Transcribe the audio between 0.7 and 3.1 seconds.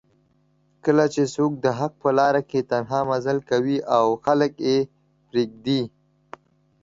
کله چې څوک دحق په لار کې تنها